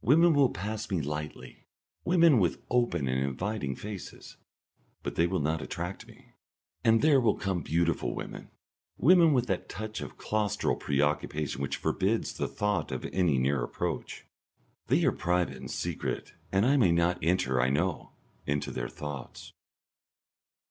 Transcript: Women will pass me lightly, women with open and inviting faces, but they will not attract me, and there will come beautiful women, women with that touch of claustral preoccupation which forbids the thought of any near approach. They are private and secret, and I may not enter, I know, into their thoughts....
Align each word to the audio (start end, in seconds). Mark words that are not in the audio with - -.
Women 0.00 0.32
will 0.32 0.48
pass 0.48 0.90
me 0.90 1.02
lightly, 1.02 1.66
women 2.02 2.38
with 2.40 2.62
open 2.70 3.06
and 3.08 3.22
inviting 3.22 3.76
faces, 3.76 4.38
but 5.02 5.16
they 5.16 5.26
will 5.26 5.38
not 5.38 5.60
attract 5.60 6.08
me, 6.08 6.28
and 6.82 7.02
there 7.02 7.20
will 7.20 7.34
come 7.34 7.60
beautiful 7.60 8.14
women, 8.14 8.48
women 8.96 9.34
with 9.34 9.48
that 9.48 9.68
touch 9.68 10.00
of 10.00 10.16
claustral 10.16 10.76
preoccupation 10.80 11.60
which 11.60 11.76
forbids 11.76 12.32
the 12.32 12.48
thought 12.48 12.90
of 12.90 13.04
any 13.12 13.36
near 13.36 13.62
approach. 13.62 14.24
They 14.86 15.04
are 15.04 15.12
private 15.12 15.58
and 15.58 15.70
secret, 15.70 16.32
and 16.50 16.64
I 16.64 16.78
may 16.78 16.90
not 16.90 17.18
enter, 17.20 17.60
I 17.60 17.68
know, 17.68 18.12
into 18.46 18.70
their 18.70 18.88
thoughts.... 18.88 19.52